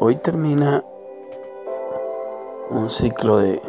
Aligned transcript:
Hoy 0.00 0.16
termina 0.16 0.84
un 2.70 2.90
ciclo 2.90 3.38
de, 3.38 3.60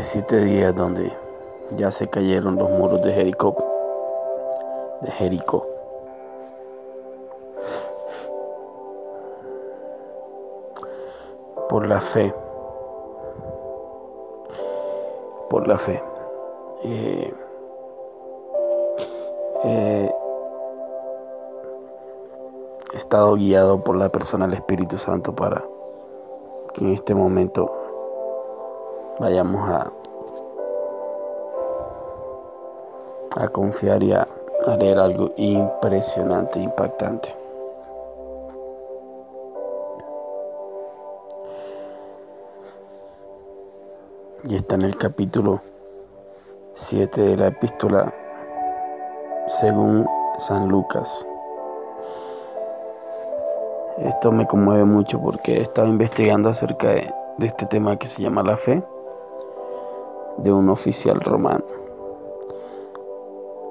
siete 0.00 0.38
días 0.38 0.74
donde 0.74 1.12
ya 1.70 1.90
se 1.90 2.06
cayeron 2.06 2.56
los 2.56 2.70
muros 2.70 3.02
de 3.02 3.12
Jericó. 3.12 3.54
De 5.02 5.10
Jericó. 5.10 5.66
Por 11.68 11.86
la 11.86 12.00
fe. 12.00 12.34
Por 15.50 15.68
la 15.68 15.76
fe. 15.76 16.02
Eh, 16.84 17.34
eh, 19.64 20.03
estado 23.14 23.36
guiado 23.36 23.84
por 23.84 23.94
la 23.94 24.08
persona 24.08 24.44
del 24.44 24.54
Espíritu 24.54 24.98
Santo 24.98 25.36
para 25.36 25.62
que 26.72 26.84
en 26.84 26.94
este 26.94 27.14
momento 27.14 27.70
vayamos 29.20 29.70
a, 29.70 29.92
a 33.36 33.48
confiar 33.50 34.02
y 34.02 34.14
a, 34.14 34.26
a 34.66 34.76
leer 34.76 34.98
algo 34.98 35.30
impresionante, 35.36 36.58
impactante. 36.58 37.36
Y 44.42 44.56
está 44.56 44.74
en 44.74 44.82
el 44.82 44.96
capítulo 44.96 45.62
7 46.74 47.20
de 47.20 47.36
la 47.36 47.46
epístola 47.46 48.12
según 49.46 50.04
San 50.36 50.66
Lucas. 50.66 51.24
Esto 53.98 54.32
me 54.32 54.44
conmueve 54.44 54.84
mucho 54.84 55.20
porque 55.20 55.58
he 55.58 55.60
estado 55.60 55.86
investigando 55.86 56.48
acerca 56.48 56.88
de, 56.88 57.14
este 57.38 57.64
tema 57.66 57.96
que 57.96 58.08
se 58.08 58.22
llama 58.22 58.42
la 58.42 58.56
fe 58.56 58.82
de 60.38 60.52
un 60.52 60.68
oficial 60.68 61.20
romano. 61.20 61.64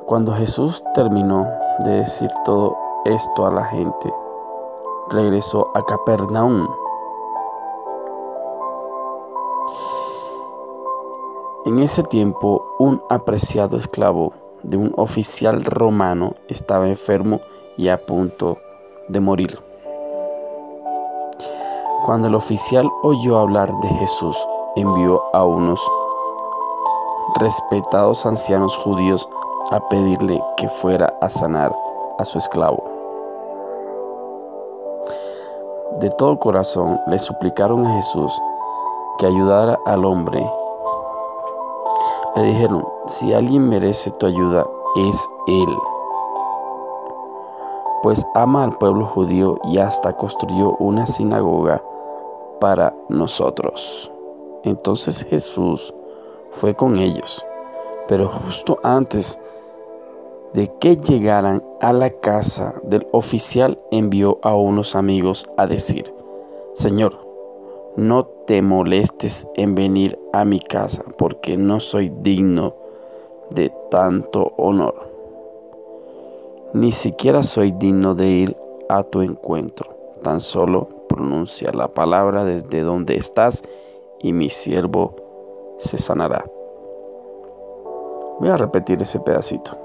Cuando 0.06 0.34
Jesús 0.34 0.82
terminó 0.94 1.46
de 1.80 1.92
decir 1.98 2.30
todo 2.46 2.78
esto 3.04 3.46
a 3.46 3.52
la 3.52 3.66
gente, 3.66 4.14
regresó 5.10 5.70
a 5.76 5.82
Capernaum. 5.82 6.70
En 11.66 11.80
ese 11.80 12.02
tiempo, 12.04 12.66
un 12.80 13.02
apreciado 13.10 13.76
esclavo 13.76 14.32
de 14.64 14.78
un 14.78 14.94
oficial 14.96 15.66
romano 15.66 16.34
estaba 16.48 16.88
enfermo 16.88 17.42
y 17.76 17.90
a 17.90 18.06
punto 18.06 18.58
de 19.10 19.20
morir. 19.20 19.73
Cuando 22.04 22.28
el 22.28 22.36
oficial 22.36 22.92
oyó 23.02 23.38
hablar 23.38 23.72
de 23.80 23.88
Jesús, 23.88 24.38
envió 24.76 25.22
a 25.32 25.46
unos 25.46 25.80
respetados 27.36 28.26
ancianos 28.26 28.76
judíos 28.76 29.30
a 29.72 29.80
pedirle 29.88 30.44
que 30.58 30.68
fuera 30.68 31.14
a 31.22 31.30
sanar 31.30 31.74
a 32.20 32.26
su 32.26 32.38
esclavo. 32.38 32.84
De 36.02 36.10
todo 36.10 36.38
corazón 36.40 37.00
le 37.08 37.18
suplicaron 37.20 37.86
a 37.86 37.96
Jesús 37.96 38.38
que 39.18 39.26
ayudara 39.26 39.80
al 39.86 40.04
hombre. 40.04 40.46
Le 42.36 42.44
dijeron, 42.44 42.86
si 43.08 43.34
alguien 43.34 43.70
merece 43.70 44.12
tu 44.12 44.26
ayuda, 44.26 44.66
es 44.98 45.30
Él 45.48 45.78
pues 48.02 48.28
ama 48.34 48.66
al 48.66 48.78
pueblo 48.78 49.06
judío 49.06 49.58
y 49.64 49.78
hasta 49.78 50.12
construyó 50.12 50.76
una 50.78 51.08
sinagoga 51.08 51.82
para 52.64 52.96
nosotros. 53.10 54.10
Entonces 54.64 55.26
Jesús 55.26 55.94
fue 56.62 56.74
con 56.74 56.98
ellos, 56.98 57.46
pero 58.08 58.30
justo 58.30 58.80
antes 58.84 59.38
de 60.54 60.72
que 60.80 60.96
llegaran 60.96 61.62
a 61.82 61.92
la 61.92 62.10
casa 62.10 62.76
del 62.84 63.06
oficial 63.12 63.82
envió 63.92 64.40
a 64.44 64.56
unos 64.56 64.96
amigos 64.96 65.46
a 65.58 65.68
decir, 65.68 66.14
Señor, 66.74 67.20
no 67.98 68.24
te 68.24 68.62
molestes 68.62 69.46
en 69.56 69.76
venir 69.76 70.18
a 70.32 70.46
mi 70.46 70.62
casa, 70.62 71.04
porque 71.18 71.58
no 71.58 71.82
soy 71.82 72.14
digno 72.22 72.76
de 73.50 73.74
tanto 73.92 74.54
honor. 74.56 75.12
Ni 76.72 76.94
siquiera 76.94 77.44
soy 77.44 77.74
digno 77.74 78.16
de 78.16 78.30
ir 78.30 78.58
a 78.88 79.04
tu 79.04 79.22
encuentro, 79.22 79.94
tan 80.22 80.40
solo 80.40 81.03
pronuncia 81.14 81.72
la 81.72 81.90
palabra 81.90 82.44
desde 82.44 82.82
donde 82.82 83.16
estás 83.16 83.64
y 84.20 84.34
mi 84.34 84.50
siervo 84.50 85.16
se 85.78 86.00
sanará. 86.00 86.44
Voy 88.40 88.50
a 88.50 88.58
repetir 88.58 89.00
ese 89.00 89.20
pedacito. 89.20 89.78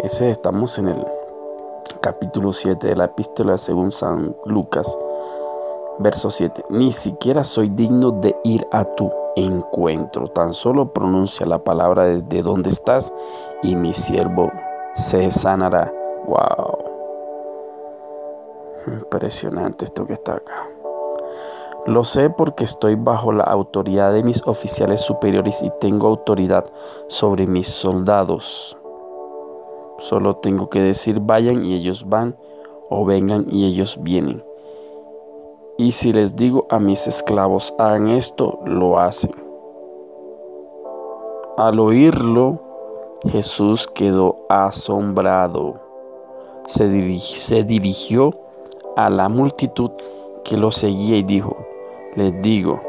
Ese 0.00 0.30
estamos 0.30 0.78
en 0.78 0.88
el 0.88 1.02
capítulo 2.02 2.52
7 2.52 2.88
de 2.88 2.94
la 2.94 3.06
epístola 3.06 3.56
según 3.56 3.90
San 3.90 4.36
Lucas, 4.44 4.98
verso 5.98 6.28
7. 6.28 6.64
Ni 6.68 6.92
siquiera 6.92 7.42
soy 7.42 7.70
digno 7.70 8.10
de 8.10 8.36
ir 8.44 8.66
a 8.70 8.84
tu 8.84 9.10
encuentro, 9.34 10.28
tan 10.28 10.52
solo 10.52 10.92
pronuncia 10.92 11.46
la 11.46 11.64
palabra 11.64 12.04
desde 12.04 12.42
donde 12.42 12.68
estás 12.68 13.14
y 13.62 13.76
mi 13.76 13.94
siervo 13.94 14.52
se 14.94 15.30
sanará. 15.30 15.90
Wow. 16.26 16.81
Impresionante 19.12 19.84
esto 19.84 20.06
que 20.06 20.14
está 20.14 20.36
acá. 20.36 20.70
Lo 21.84 22.02
sé 22.02 22.30
porque 22.30 22.64
estoy 22.64 22.94
bajo 22.94 23.30
la 23.30 23.44
autoridad 23.44 24.10
de 24.10 24.22
mis 24.22 24.42
oficiales 24.46 25.02
superiores 25.02 25.62
y 25.62 25.70
tengo 25.80 26.08
autoridad 26.08 26.64
sobre 27.08 27.46
mis 27.46 27.68
soldados. 27.68 28.78
Solo 29.98 30.36
tengo 30.36 30.70
que 30.70 30.80
decir 30.80 31.20
vayan 31.20 31.62
y 31.62 31.74
ellos 31.74 32.08
van 32.08 32.38
o 32.88 33.04
vengan 33.04 33.44
y 33.50 33.66
ellos 33.66 33.98
vienen. 34.00 34.42
Y 35.76 35.92
si 35.92 36.14
les 36.14 36.34
digo 36.34 36.66
a 36.70 36.78
mis 36.78 37.06
esclavos 37.06 37.74
hagan 37.78 38.08
esto, 38.08 38.60
lo 38.64 38.98
hacen. 38.98 39.32
Al 41.58 41.78
oírlo, 41.80 42.62
Jesús 43.28 43.86
quedó 43.88 44.46
asombrado. 44.48 45.82
Se, 46.66 47.18
se 47.20 47.64
dirigió 47.64 48.41
a 48.96 49.10
la 49.10 49.28
multitud 49.28 49.90
que 50.44 50.56
lo 50.56 50.70
seguía 50.70 51.16
y 51.16 51.22
dijo, 51.22 51.56
les 52.14 52.40
digo, 52.42 52.80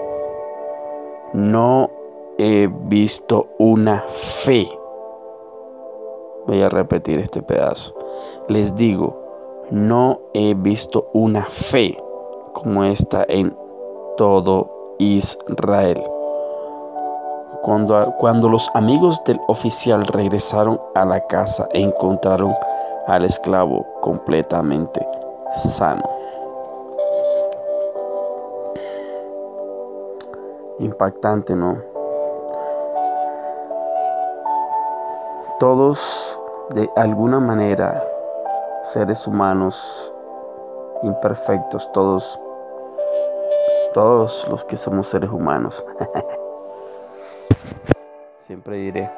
no 1.34 1.90
he 2.38 2.68
visto 2.68 3.47
una 3.58 4.03
fe. 4.09 4.68
Voy 6.46 6.62
a 6.62 6.69
repetir 6.69 7.19
este 7.19 7.42
pedazo. 7.42 7.94
Les 8.47 8.75
digo, 8.75 9.18
no 9.72 10.19
he 10.34 10.53
visto 10.56 11.09
una 11.13 11.46
fe 11.46 11.97
como 12.53 12.84
esta 12.84 13.24
en 13.28 13.56
todo 14.18 14.96
Israel. 15.00 16.03
Cuando, 17.62 18.13
cuando 18.19 18.50
los 18.50 18.69
amigos 18.74 19.24
del 19.24 19.40
oficial 19.47 20.06
regresaron 20.06 20.81
a 20.96 21.06
la 21.06 21.25
casa, 21.28 21.69
encontraron 21.72 22.53
al 23.08 23.24
esclavo 23.24 23.86
completamente 24.02 25.06
sano. 25.56 26.03
Impactante, 30.80 31.56
¿no? 31.56 31.78
Todos, 35.59 36.42
de 36.72 36.89
alguna 36.95 37.39
manera, 37.39 38.04
seres 38.83 39.28
humanos 39.28 40.13
imperfectos, 41.04 41.92
todos, 41.92 42.39
todos 43.94 44.48
los 44.50 44.63
que 44.66 44.78
somos 44.78 45.07
seres 45.07 45.30
humanos. 45.30 45.83
Siempre 48.36 48.78
diré, 48.78 49.12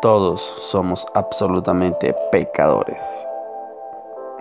todos 0.00 0.40
somos 0.40 1.06
absolutamente 1.14 2.14
pecadores. 2.30 3.26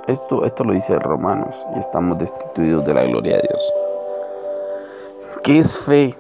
Esto, 0.08 0.44
esto 0.44 0.66
lo 0.66 0.74
dice 0.74 1.00
Romanos 1.00 1.66
y 1.76 1.80
estamos 1.80 2.18
destituidos 2.18 2.84
de 2.84 2.94
la 2.94 3.04
gloria 3.04 3.38
de 3.38 3.48
Dios. 3.48 3.74
¿Qué 5.44 5.60
es 5.60 5.78
fe? 5.78 6.14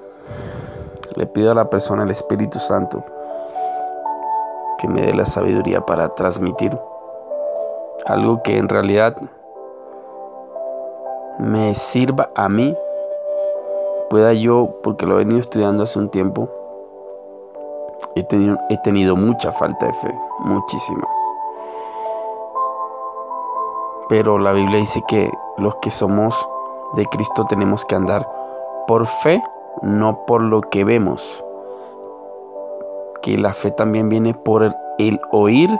Le 1.15 1.25
pido 1.25 1.51
a 1.51 1.56
la 1.56 1.69
persona, 1.69 2.03
el 2.03 2.12
Espíritu 2.12 2.59
Santo, 2.59 3.03
que 4.77 4.88
me 4.88 5.01
dé 5.01 5.13
la 5.13 5.25
sabiduría 5.25 5.85
para 5.85 6.15
transmitir 6.15 6.77
algo 8.06 8.41
que 8.41 8.57
en 8.57 8.69
realidad 8.69 9.18
me 11.39 11.75
sirva 11.75 12.29
a 12.36 12.47
mí, 12.47 12.77
pueda 14.09 14.31
yo, 14.31 14.79
porque 14.81 15.06
lo 15.06 15.15
he 15.15 15.19
venido 15.19 15.41
estudiando 15.41 15.83
hace 15.83 16.00
un 16.00 16.09
tiempo, 16.09 16.50
he 18.15 18.24
tenido, 18.24 18.57
he 18.69 18.77
tenido 18.77 19.18
mucha 19.18 19.51
falta 19.51 19.88
de 19.88 19.94
fe, 19.94 20.19
muchísima. 20.39 21.07
Pero 24.13 24.38
la 24.38 24.51
Biblia 24.51 24.77
dice 24.77 25.01
que 25.07 25.31
los 25.57 25.77
que 25.77 25.89
somos 25.89 26.48
de 26.94 27.04
Cristo 27.07 27.45
tenemos 27.45 27.83
que 27.83 27.95
andar 27.95 28.31
por 28.86 29.07
fe, 29.07 29.42
no 29.81 30.27
por 30.27 30.39
lo 30.39 30.62
que 30.62 30.83
vemos. 30.83 31.44
Que 33.24 33.39
la 33.39 33.54
fe 33.54 33.71
también 33.71 34.10
viene 34.10 34.36
por 34.36 34.71
el, 35.00 35.19
oír 35.31 35.71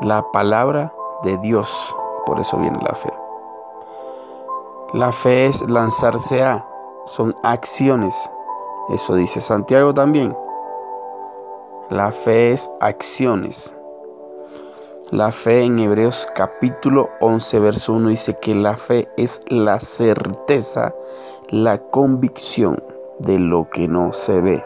la 0.00 0.24
palabra 0.32 0.94
de 1.24 1.36
Dios. 1.36 1.94
Por 2.24 2.40
eso 2.40 2.56
viene 2.56 2.78
la 2.82 2.94
fe. 2.94 3.12
La 4.94 5.12
fe 5.12 5.48
es 5.48 5.60
lanzarse 5.68 6.42
a, 6.42 6.66
son 7.04 7.36
acciones. 7.42 8.14
Eso 8.88 9.14
dice 9.14 9.42
Santiago 9.42 9.92
también. 9.92 10.34
La 11.90 12.12
fe 12.12 12.52
es 12.52 12.74
acciones. 12.80 13.76
La 15.12 15.30
fe 15.30 15.62
en 15.62 15.78
Hebreos 15.78 16.26
capítulo 16.34 17.10
11, 17.20 17.60
verso 17.60 17.92
1 17.92 18.08
dice 18.08 18.38
que 18.40 18.56
la 18.56 18.76
fe 18.76 19.08
es 19.16 19.40
la 19.46 19.78
certeza, 19.78 20.96
la 21.48 21.78
convicción 21.78 22.82
de 23.20 23.38
lo 23.38 23.70
que 23.70 23.86
no 23.86 24.12
se 24.12 24.40
ve. 24.40 24.64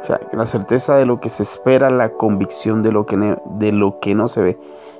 O 0.00 0.04
sea, 0.06 0.18
la 0.32 0.46
certeza 0.46 0.96
de 0.96 1.04
lo 1.04 1.20
que 1.20 1.28
se 1.28 1.42
espera, 1.42 1.90
la 1.90 2.14
convicción 2.14 2.80
de 2.80 2.90
lo 2.90 3.04
que, 3.04 3.36
de 3.58 3.72
lo 3.72 4.00
que 4.00 4.14
no 4.14 4.28
se 4.28 4.40
ve. 4.40 4.58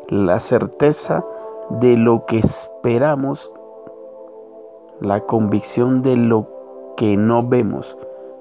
La 0.09 0.41
certeza 0.41 1.25
de 1.71 1.97
lo 1.97 2.27
que 2.27 2.37
esperamos, 2.37 3.51
la 5.01 5.21
convicción 5.21 6.03
de 6.03 6.19
lo 6.19 6.49
que 6.99 7.17
no 7.17 7.49
vemos. 7.49 7.97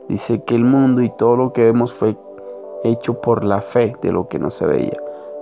Dice 0.09 0.43
que 0.43 0.55
el 0.55 0.65
mundo 0.65 1.01
y 1.01 1.09
todo 1.09 1.37
lo 1.37 1.53
que 1.53 1.63
vemos 1.63 1.93
fue 1.93 2.17
hecho 2.83 3.21
por 3.21 3.45
la 3.45 3.61
fe 3.61 3.95
de 4.01 4.11
lo 4.11 4.27
que 4.27 4.37
no 4.37 4.49
se 4.49 4.65
veía 4.65 4.99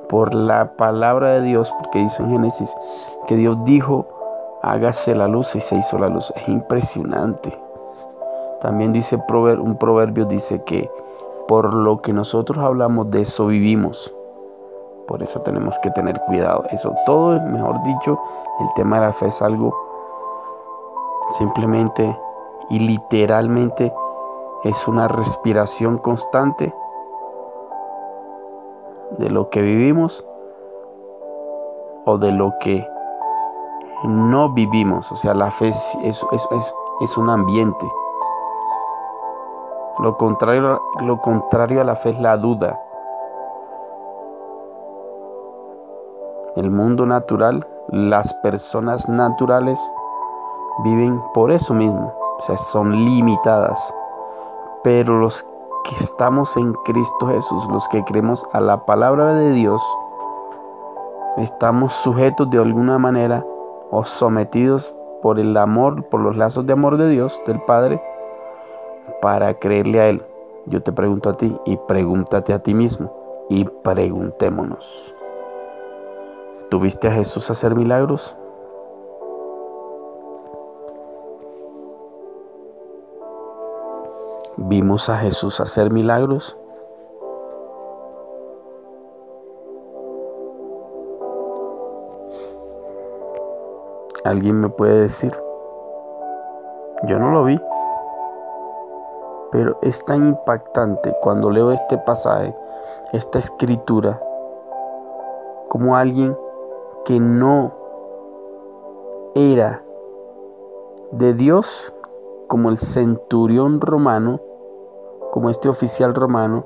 por 0.10 0.34
la 0.34 0.74
palabra 0.76 1.30
de 1.30 1.42
Dios, 1.44 1.72
porque 1.78 2.00
dice 2.00 2.24
en 2.24 2.32
Génesis 2.32 2.76
que 3.28 3.36
Dios 3.36 3.64
dijo, 3.64 4.08
hágase 4.62 5.16
la 5.16 5.28
luz 5.28 5.56
y 5.56 5.60
se 5.60 5.76
hizo 5.78 5.98
la 5.98 6.10
luz. 6.10 6.34
Es 6.36 6.50
impresionante. 6.50 7.58
También 8.62 8.92
dice 8.92 9.16
un 9.16 9.78
proverbio, 9.78 10.26
dice 10.26 10.64
que 10.64 10.92
por 11.48 11.74
lo 11.74 12.02
que 12.02 12.12
nosotros 12.12 12.58
hablamos 12.58 13.10
de 13.12 13.22
eso 13.22 13.48
vivimos. 13.48 14.14
Por 15.08 15.24
eso 15.24 15.42
tenemos 15.42 15.80
que 15.80 15.92
tener 15.92 16.20
cuidado. 16.22 16.66
Eso 16.72 16.94
todo, 17.06 17.36
es 17.36 17.44
mejor 17.44 17.82
dicho, 17.84 18.20
el 18.60 18.68
tema 18.76 19.00
de 19.00 19.08
la 19.08 19.14
fe 19.14 19.28
es 19.28 19.42
algo 19.42 19.76
simplemente 21.38 22.20
y 22.70 22.80
literalmente 22.80 23.94
es 24.64 24.88
una 24.88 25.08
respiración 25.08 25.98
constante 26.00 26.74
de 29.20 29.30
lo 29.30 29.50
que 29.50 29.62
vivimos 29.62 30.26
o 32.06 32.18
de 32.18 32.32
lo 32.32 32.54
que 32.60 32.88
no 34.06 34.54
vivimos. 34.54 35.12
O 35.12 35.18
sea, 35.18 35.34
la 35.34 35.52
fe 35.52 35.68
es, 35.68 35.98
es, 36.04 37.18
un 37.18 37.30
ambiente. 37.30 37.86
Lo 40.00 40.16
contrario, 40.18 40.82
lo 41.02 41.20
contrario 41.20 41.82
a 41.82 41.84
la 41.84 41.96
fe 41.96 42.12
es 42.12 42.20
la 42.20 42.38
duda. 42.38 42.82
El 46.56 46.72
mundo 46.72 47.06
natural, 47.06 47.68
las 47.90 48.34
personas 48.36 49.10
naturales 49.10 49.92
viven 50.86 51.22
por 51.34 51.52
eso 51.52 51.74
mismo. 51.74 52.14
O 52.38 52.42
sea, 52.42 52.58
son 52.58 53.04
limitadas. 53.04 53.94
Pero 54.82 55.20
los 55.20 55.46
que 55.84 55.96
estamos 55.96 56.56
en 56.58 56.74
Cristo 56.86 57.28
Jesús, 57.28 57.68
los 57.70 57.88
que 57.90 58.04
creemos 58.04 58.46
a 58.54 58.62
la 58.62 58.86
palabra 58.86 59.34
de 59.34 59.52
Dios, 59.52 59.82
estamos 61.38 61.94
sujetos 61.94 62.50
de 62.50 62.58
alguna 62.58 62.98
manera 62.98 63.46
o 63.92 64.04
sometidos 64.04 64.96
por 65.22 65.40
el 65.40 65.56
amor, 65.58 66.06
por 66.06 66.22
los 66.22 66.36
lazos 66.36 66.66
de 66.66 66.74
amor 66.74 66.98
de 66.98 67.10
Dios, 67.10 67.42
del 67.46 67.62
Padre, 67.62 68.02
para 69.22 69.54
creerle 69.56 70.00
a 70.00 70.10
Él. 70.10 70.26
Yo 70.66 70.82
te 70.82 70.92
pregunto 70.92 71.30
a 71.30 71.34
ti 71.34 71.56
y 71.66 71.78
pregúntate 71.78 72.54
a 72.54 72.60
ti 72.60 72.74
mismo 72.74 73.12
y 73.50 73.66
preguntémonos. 73.66 75.14
¿Tuviste 76.70 77.08
a 77.08 77.12
Jesús 77.12 77.50
hacer 77.50 77.76
milagros? 77.76 78.38
¿Vimos 84.62 85.10
a 85.10 85.18
Jesús 85.18 85.62
hacer 85.62 85.90
milagros? 85.90 86.58
¿Alguien 94.26 94.60
me 94.60 94.68
puede 94.68 95.00
decir? 95.00 95.32
Yo 97.08 97.20
no 97.20 97.32
lo 97.32 97.46
vi. 97.46 97.58
Pero 99.54 99.80
es 99.82 100.04
tan 100.04 100.28
impactante 100.28 101.16
cuando 101.22 101.52
leo 101.52 101.72
este 101.72 101.98
pasaje, 101.98 102.54
esta 103.14 103.40
escritura, 103.40 104.22
como 105.70 105.96
alguien 105.96 106.38
que 107.06 107.22
no 107.22 107.72
era 109.36 109.86
de 111.12 111.34
Dios, 111.34 111.94
como 112.48 112.68
el 112.68 112.78
centurión 112.78 113.80
romano, 113.80 114.42
como 115.32 115.50
este 115.50 115.70
oficial 115.70 116.16
romano, 116.16 116.66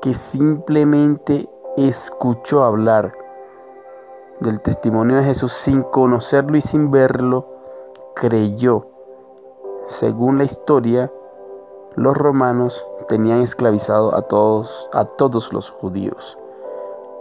que 0.00 0.14
simplemente 0.14 1.48
escuchó 1.76 2.64
hablar 2.64 3.16
del 4.40 4.60
testimonio 4.60 5.16
de 5.16 5.24
Jesús 5.24 5.52
sin 5.52 5.82
conocerlo 5.82 6.56
y 6.56 6.60
sin 6.60 6.90
verlo, 6.90 7.46
creyó. 8.14 8.86
Según 9.86 10.38
la 10.38 10.44
historia, 10.44 11.12
los 11.94 12.16
romanos 12.16 12.86
tenían 13.08 13.40
esclavizado 13.40 14.14
a 14.14 14.22
todos, 14.22 14.88
a 14.92 15.04
todos 15.04 15.52
los 15.52 15.70
judíos, 15.70 16.38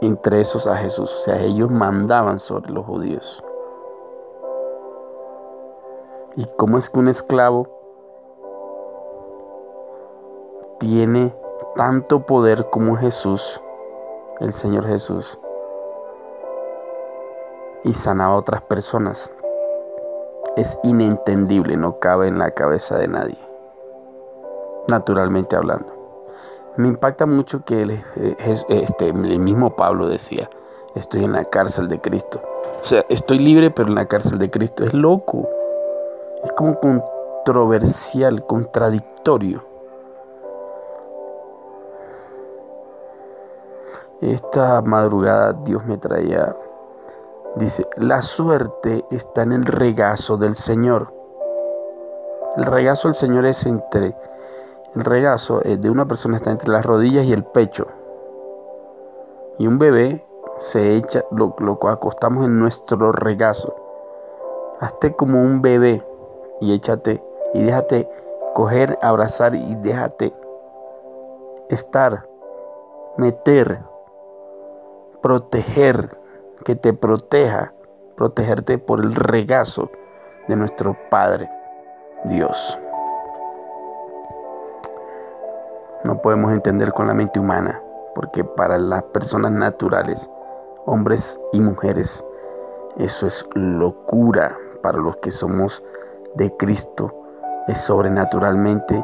entre 0.01 0.42
esos 0.42 0.68
a 0.68 0.75
Jesús, 0.77 1.13
o 1.13 1.18
sea, 1.18 1.42
ellos 1.42 1.69
mandaban 1.69 2.39
sobre 2.39 2.71
los 2.71 2.86
judíos. 2.86 3.44
¿Y 6.36 6.45
cómo 6.56 6.77
es 6.77 6.89
que 6.89 7.00
un 7.00 7.09
esclavo 7.09 7.80
tiene 10.81 11.31
tanto 11.75 12.25
poder 12.25 12.67
como 12.71 12.97
Jesús, 12.97 13.61
el 14.39 14.51
Señor 14.51 14.88
Jesús, 14.88 15.39
y 17.83 17.93
sanaba 17.93 18.33
a 18.33 18.38
otras 18.38 18.63
personas. 18.63 19.31
Es 20.57 20.79
inentendible, 20.83 21.77
no 21.77 22.00
cabe 22.00 22.29
en 22.29 22.39
la 22.39 22.50
cabeza 22.50 22.97
de 22.97 23.07
nadie, 23.07 23.38
naturalmente 24.88 25.55
hablando. 25.55 25.93
Me 26.77 26.88
impacta 26.88 27.27
mucho 27.27 27.63
que 27.63 27.83
el, 27.83 27.91
eh, 27.91 28.35
este, 28.69 29.09
el 29.09 29.39
mismo 29.39 29.75
Pablo 29.75 30.07
decía, 30.07 30.50
estoy 30.95 31.25
en 31.25 31.33
la 31.33 31.45
cárcel 31.45 31.89
de 31.89 32.01
Cristo. 32.01 32.41
O 32.81 32.83
sea, 32.83 33.05
estoy 33.07 33.38
libre 33.38 33.69
pero 33.69 33.89
en 33.89 33.95
la 33.95 34.07
cárcel 34.07 34.39
de 34.39 34.50
Cristo. 34.50 34.83
Es 34.83 34.95
loco. 34.95 35.47
Es 36.43 36.51
como 36.53 36.79
controversial, 36.79 38.47
contradictorio. 38.47 39.70
Esta 44.21 44.83
madrugada 44.83 45.53
Dios 45.53 45.83
me 45.87 45.97
traía, 45.97 46.55
dice, 47.55 47.87
la 47.97 48.21
suerte 48.21 49.03
está 49.09 49.41
en 49.41 49.51
el 49.51 49.65
regazo 49.65 50.37
del 50.37 50.53
Señor. 50.53 51.11
El 52.55 52.67
regazo 52.67 53.07
del 53.07 53.15
Señor 53.15 53.47
es 53.47 53.65
entre, 53.65 54.15
el 54.93 55.03
regazo 55.03 55.61
de 55.61 55.89
una 55.89 56.07
persona 56.07 56.37
está 56.37 56.51
entre 56.51 56.69
las 56.69 56.85
rodillas 56.85 57.25
y 57.25 57.33
el 57.33 57.43
pecho. 57.43 57.87
Y 59.57 59.65
un 59.65 59.79
bebé 59.79 60.23
se 60.59 60.97
echa, 60.97 61.23
lo, 61.31 61.55
lo 61.57 61.79
acostamos 61.89 62.45
en 62.45 62.59
nuestro 62.59 63.11
regazo. 63.11 63.73
Hazte 64.79 65.15
como 65.15 65.41
un 65.41 65.63
bebé 65.63 66.05
y 66.59 66.75
échate 66.75 67.23
y 67.55 67.63
déjate 67.63 68.07
coger, 68.53 68.99
abrazar 69.01 69.55
y 69.55 69.73
déjate 69.77 70.31
estar, 71.69 72.27
meter 73.17 73.89
proteger, 75.21 76.09
que 76.65 76.75
te 76.75 76.93
proteja, 76.93 77.73
protegerte 78.15 78.77
por 78.77 79.03
el 79.03 79.15
regazo 79.15 79.91
de 80.47 80.55
nuestro 80.55 80.97
Padre 81.09 81.49
Dios. 82.25 82.79
No 86.03 86.21
podemos 86.21 86.51
entender 86.51 86.93
con 86.93 87.07
la 87.07 87.13
mente 87.13 87.39
humana, 87.39 87.81
porque 88.15 88.43
para 88.43 88.77
las 88.77 89.03
personas 89.03 89.51
naturales, 89.51 90.29
hombres 90.85 91.39
y 91.53 91.61
mujeres, 91.61 92.25
eso 92.97 93.27
es 93.27 93.47
locura. 93.53 94.57
Para 94.81 94.97
los 94.97 95.17
que 95.17 95.29
somos 95.29 95.83
de 96.33 96.55
Cristo, 96.57 97.13
es 97.67 97.79
sobrenaturalmente 97.81 99.03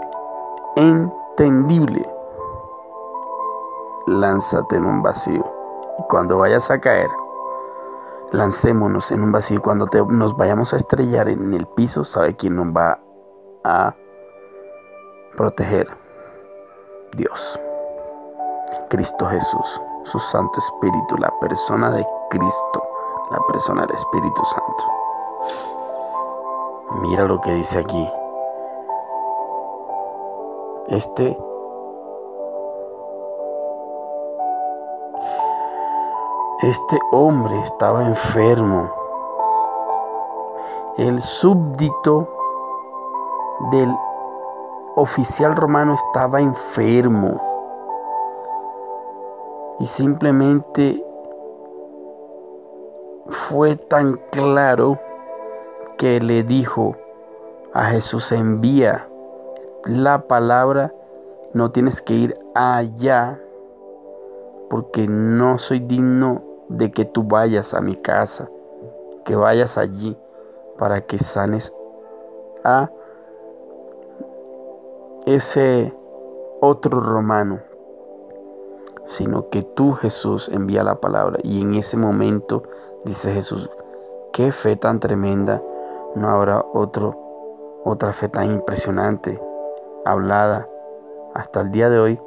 entendible. 0.76 2.04
Lánzate 4.08 4.78
en 4.78 4.86
un 4.86 5.04
vacío 5.04 5.57
y 5.98 6.04
cuando 6.04 6.38
vayas 6.38 6.70
a 6.72 6.80
caer, 6.80 7.10
lancémonos 8.32 9.12
en 9.12 9.24
un 9.24 9.32
vacío. 9.32 9.62
Cuando 9.62 9.88
nos 10.10 10.36
vayamos 10.36 10.74
a 10.74 10.78
estrellar 10.78 11.30
en 11.30 11.54
el 11.54 11.68
piso, 11.68 12.04
¿sabe 12.04 12.36
quién 12.36 12.56
nos 12.56 12.68
va 12.68 13.00
a 13.64 13.96
proteger? 15.36 15.88
Dios. 17.16 17.60
Cristo 18.90 19.26
Jesús, 19.28 19.82
su 20.04 20.20
Santo 20.20 20.60
Espíritu, 20.60 21.18
la 21.18 21.34
persona 21.40 21.92
de 21.92 22.06
Cristo, 22.30 22.84
la 23.32 23.40
persona 23.48 23.82
del 23.82 23.96
Espíritu 23.96 24.44
Santo. 24.46 24.84
Mira 27.02 27.26
lo 27.26 27.42
que 27.42 27.52
dice 27.54 27.80
aquí. 27.80 28.08
Este 30.88 31.38
Este 36.64 36.98
hombre 37.12 37.56
estaba 37.60 38.08
enfermo. 38.08 38.92
El 40.98 41.22
súbdito 41.22 42.28
del 43.70 43.96
oficial 44.96 45.56
romano 45.56 45.94
estaba 45.94 46.42
enfermo. 46.42 47.40
Y 49.80 49.86
simplemente 49.86 51.06
fue 53.28 53.76
tan 53.76 54.20
claro 54.32 54.98
que 55.96 56.20
le 56.20 56.42
dijo 56.42 56.96
a 57.72 57.86
Jesús, 57.86 58.32
envía 58.32 59.08
la 59.86 60.28
palabra, 60.28 60.92
no 61.54 61.70
tienes 61.70 62.02
que 62.02 62.16
ir 62.16 62.40
allá 62.56 63.40
porque 64.72 65.08
no 65.08 65.60
soy 65.60 65.82
digno 65.82 66.47
de 66.70 66.92
que 66.92 67.06
tú 67.06 67.24
vayas 67.24 67.74
a 67.74 67.82
mi 67.82 67.96
casa, 67.96 68.50
que 69.26 69.36
vayas 69.36 69.78
allí 69.78 70.18
para 70.78 71.02
que 71.02 71.20
sanes 71.20 71.74
a 72.64 72.90
ese 75.26 75.94
otro 76.62 77.00
romano, 77.00 77.60
sino 79.06 79.50
que 79.50 79.64
tú 79.64 79.94
Jesús 79.94 80.50
envía 80.50 80.84
la 80.84 81.00
palabra 81.00 81.40
y 81.44 81.62
en 81.62 81.74
ese 81.74 81.98
momento 81.98 82.64
dice 83.06 83.34
Jesús, 83.34 83.70
qué 84.34 84.52
fe 84.52 84.76
tan 84.76 85.00
tremenda, 85.00 85.62
no 86.16 86.30
habrá 86.30 86.64
otro 86.74 87.28
otra 87.84 88.12
fe 88.12 88.28
tan 88.28 88.52
impresionante 88.52 89.42
hablada 90.04 90.68
hasta 91.34 91.62
el 91.62 91.72
día 91.72 91.90
de 91.90 92.00
hoy 92.00 92.20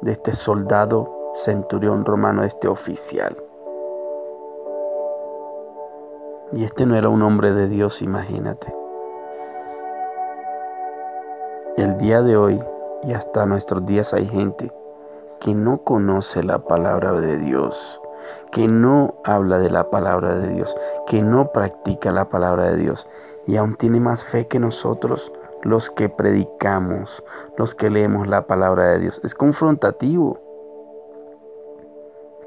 de 0.00 0.12
este 0.12 0.32
soldado 0.32 1.32
centurión 1.34 2.04
romano, 2.04 2.42
este 2.42 2.68
oficial. 2.68 3.43
Y 6.56 6.62
este 6.62 6.86
no 6.86 6.94
era 6.94 7.08
un 7.08 7.22
hombre 7.22 7.52
de 7.52 7.68
Dios, 7.68 8.00
imagínate. 8.00 8.72
El 11.76 11.98
día 11.98 12.22
de 12.22 12.36
hoy 12.36 12.60
y 13.02 13.12
hasta 13.12 13.44
nuestros 13.44 13.84
días 13.86 14.14
hay 14.14 14.28
gente 14.28 14.72
que 15.40 15.54
no 15.54 15.78
conoce 15.78 16.44
la 16.44 16.60
palabra 16.60 17.12
de 17.12 17.38
Dios, 17.38 18.00
que 18.52 18.68
no 18.68 19.16
habla 19.24 19.58
de 19.58 19.68
la 19.68 19.90
palabra 19.90 20.36
de 20.36 20.54
Dios, 20.54 20.76
que 21.08 21.22
no 21.22 21.50
practica 21.50 22.12
la 22.12 22.28
palabra 22.28 22.70
de 22.70 22.76
Dios 22.76 23.08
y 23.46 23.56
aún 23.56 23.74
tiene 23.74 23.98
más 23.98 24.24
fe 24.24 24.46
que 24.46 24.60
nosotros 24.60 25.32
los 25.62 25.90
que 25.90 26.08
predicamos, 26.08 27.24
los 27.56 27.74
que 27.74 27.90
leemos 27.90 28.28
la 28.28 28.46
palabra 28.46 28.90
de 28.90 29.00
Dios. 29.00 29.20
Es 29.24 29.34
confrontativo. 29.34 30.38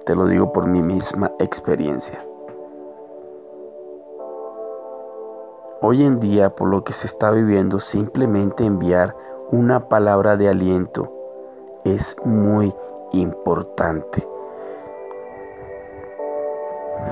Te 0.05 0.15
lo 0.15 0.27
digo 0.27 0.53
por 0.53 0.67
mi 0.67 0.81
misma 0.81 1.33
experiencia. 1.39 2.26
Hoy 5.79 6.03
en 6.03 6.19
día, 6.19 6.55
por 6.55 6.69
lo 6.69 6.83
que 6.83 6.91
se 6.91 7.05
está 7.05 7.29
viviendo, 7.29 7.79
simplemente 7.79 8.65
enviar 8.65 9.15
una 9.51 9.87
palabra 9.87 10.35
de 10.35 10.49
aliento 10.49 11.13
es 11.83 12.15
muy 12.25 12.73
importante. 13.11 14.27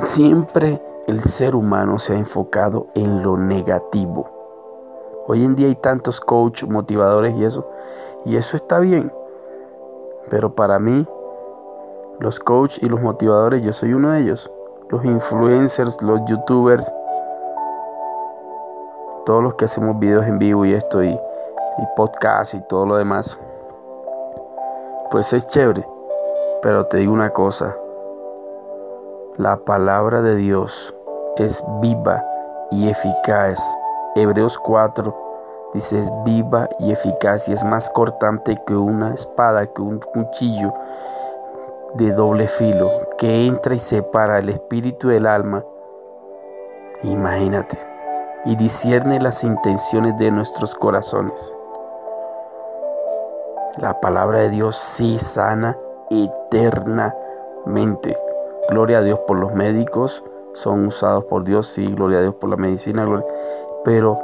Siempre 0.04 0.82
el 1.06 1.22
ser 1.22 1.56
humano 1.56 2.00
se 2.00 2.14
ha 2.14 2.18
enfocado 2.18 2.88
en 2.96 3.22
lo 3.22 3.38
negativo. 3.38 4.32
Hoy 5.28 5.46
en 5.46 5.56
día 5.56 5.68
hay 5.68 5.76
tantos 5.76 6.20
coach, 6.20 6.64
motivadores 6.64 7.36
y 7.36 7.46
eso, 7.46 7.70
y 8.26 8.36
eso 8.36 8.56
está 8.56 8.80
bien. 8.80 9.14
Pero 10.32 10.56
para 10.56 10.80
mí, 10.80 11.08
los 12.20 12.40
coach 12.40 12.80
y 12.82 12.90
los 12.90 13.00
motivadores, 13.00 13.62
yo 13.62 13.74
soy 13.74 13.94
uno 13.94 14.12
de 14.12 14.22
ellos. 14.22 14.52
Los 14.90 15.06
influencers, 15.06 16.02
los 16.02 16.22
youtubers, 16.26 16.92
todos 19.26 19.44
los 19.44 19.56
que 19.56 19.66
hacemos 19.66 20.00
videos 20.00 20.26
en 20.28 20.38
vivo 20.38 20.66
y 20.66 20.74
esto 20.74 21.04
y, 21.04 21.20
podcast 21.96 22.54
y 22.54 22.62
todo 22.62 22.86
lo 22.86 22.96
demás, 22.96 23.38
pues 25.12 25.34
es 25.34 25.48
chévere. 25.48 25.86
Pero 26.62 26.86
te 26.86 26.98
digo 26.98 27.12
una 27.12 27.32
cosa, 27.32 27.76
la 29.38 29.58
palabra 29.58 30.22
de 30.22 30.36
Dios 30.36 30.96
es 31.38 31.64
viva 31.82 32.24
y 32.72 32.90
eficaz. 32.90 33.78
Hebreos 34.16 34.58
4 34.58 35.72
dice 35.74 36.00
es 36.00 36.12
viva 36.24 36.70
y 36.80 36.92
eficaz 36.92 37.50
y 37.50 37.54
es 37.54 37.66
más 37.66 37.90
cortante 37.90 38.56
que 38.66 38.76
una 38.76 39.14
espada, 39.14 39.68
que 39.68 39.82
un 39.82 40.00
cuchillo 40.00 40.74
de 41.96 42.12
doble 42.12 42.48
filo, 42.48 42.90
que 43.18 43.46
entra 43.48 43.76
y 43.76 43.80
separa 43.80 44.40
el 44.40 44.50
espíritu 44.50 45.10
del 45.10 45.28
alma. 45.28 45.64
Imagínate 47.04 47.95
y 48.46 48.56
discierne 48.56 49.20
las 49.20 49.44
intenciones 49.44 50.18
de 50.18 50.32
nuestros 50.32 50.76
corazones. 50.76 51.56
La 53.78 54.00
palabra 54.00 54.40
de 54.40 54.50
Dios 54.50 54.76
sí 54.76 55.20
sana 55.20 55.78
eternamente. 56.10 58.18
Gloria 58.70 59.00
a 59.00 59.02
Dios 59.02 59.20
por 59.28 59.38
los 59.38 59.54
médicos, 59.54 60.24
son 60.54 60.88
usados 60.88 61.26
por 61.26 61.44
Dios, 61.44 61.68
sí, 61.68 61.94
gloria 61.94 62.20
a 62.20 62.22
Dios 62.22 62.36
por 62.36 62.50
la 62.50 62.56
medicina, 62.56 63.06
pero 63.84 64.20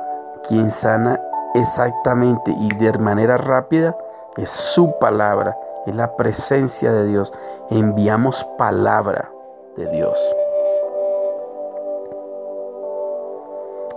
quien 0.48 0.72
sana 0.72 1.22
exactamente 1.54 2.56
y 2.58 2.74
de 2.76 2.98
manera 2.98 3.38
rápida 3.38 3.98
es 4.38 4.50
su 4.50 4.98
palabra, 5.00 5.58
es 5.86 5.96
la 5.96 6.16
presencia 6.16 6.92
de 6.92 7.06
Dios. 7.06 7.34
Enviamos 7.70 8.46
palabra 8.58 9.32
de 9.76 9.88
Dios. 9.90 10.18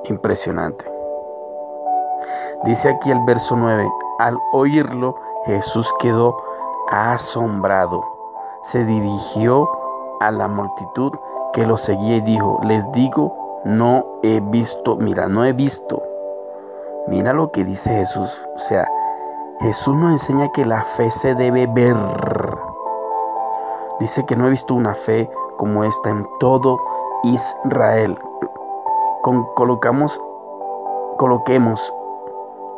Impresionante. 0.08 0.84
Dice 2.64 2.88
aquí 2.88 3.10
el 3.10 3.20
verso 3.26 3.56
9, 3.56 3.86
al 4.18 4.38
oírlo 4.52 5.16
Jesús 5.46 5.92
quedó 5.98 6.36
asombrado. 6.90 8.02
Se 8.62 8.84
dirigió 8.84 9.68
a 10.20 10.30
la 10.30 10.48
multitud 10.48 11.12
que 11.52 11.66
lo 11.66 11.76
seguía 11.76 12.16
y 12.16 12.20
dijo, 12.20 12.58
les 12.62 12.90
digo, 12.92 13.60
no 13.64 14.04
he 14.22 14.40
visto, 14.40 14.96
mira, 14.96 15.28
no 15.28 15.44
he 15.44 15.52
visto. 15.52 16.02
Mira 17.06 17.32
lo 17.32 17.50
que 17.50 17.64
dice 17.64 17.90
Jesús. 17.90 18.46
O 18.54 18.58
sea, 18.58 18.90
Jesús 19.60 19.96
nos 19.96 20.12
enseña 20.12 20.50
que 20.52 20.64
la 20.64 20.84
fe 20.84 21.10
se 21.10 21.34
debe 21.34 21.66
ver. 21.66 21.96
Dice 24.00 24.24
que 24.26 24.36
no 24.36 24.46
he 24.46 24.50
visto 24.50 24.74
una 24.74 24.94
fe 24.94 25.30
como 25.56 25.84
esta 25.84 26.10
en 26.10 26.26
todo 26.40 26.78
Israel 27.24 28.18
colocamos, 29.54 30.20
coloquemos 31.16 31.92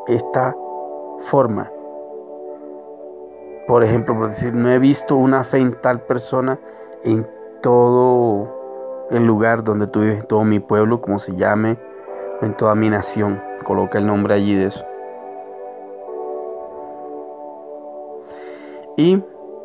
esta 0.07 0.57
forma. 1.21 1.71
Por 3.67 3.83
ejemplo, 3.83 4.15
por 4.15 4.29
decir, 4.29 4.55
no 4.55 4.71
he 4.71 4.79
visto 4.79 5.17
una 5.17 5.43
fe 5.43 5.59
en 5.59 5.81
tal 5.81 6.01
persona 6.03 6.61
en 7.03 7.29
todo 7.63 8.49
el 9.11 9.27
lugar 9.27 9.65
donde 9.65 9.89
tú 9.89 10.01
vives, 10.01 10.21
en 10.21 10.27
todo 10.27 10.45
mi 10.45 10.61
pueblo, 10.61 11.01
como 11.01 11.19
se 11.19 11.35
llame, 11.35 11.79
en 12.43 12.57
toda 12.57 12.75
mi 12.77 12.91
nación. 12.91 13.43
Coloca 13.65 13.99
el 13.99 14.07
nombre 14.07 14.35
allí 14.35 14.55
de 14.55 14.67
eso. 14.67 14.85
Y 18.97 19.23